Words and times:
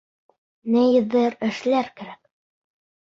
Ниҙер 0.75 1.37
эшләр 1.49 1.93
кәрәк. 2.01 2.21